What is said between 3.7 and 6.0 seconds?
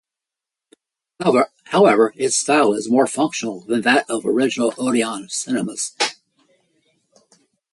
that of original Odeon cinemas.